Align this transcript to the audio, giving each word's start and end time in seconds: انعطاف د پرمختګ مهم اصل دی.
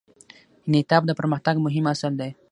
انعطاف 0.67 1.03
د 1.07 1.11
پرمختګ 1.19 1.55
مهم 1.65 1.85
اصل 1.93 2.13
دی. 2.19 2.29